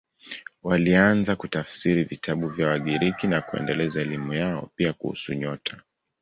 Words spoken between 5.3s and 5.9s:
nyota.